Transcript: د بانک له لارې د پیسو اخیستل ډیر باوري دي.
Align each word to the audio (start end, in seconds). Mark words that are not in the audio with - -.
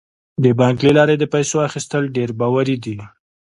د 0.43 0.45
بانک 0.59 0.77
له 0.87 0.93
لارې 0.97 1.15
د 1.17 1.23
پیسو 1.33 1.57
اخیستل 1.67 2.03
ډیر 2.15 2.29
باوري 2.39 2.77
دي. 2.83 2.97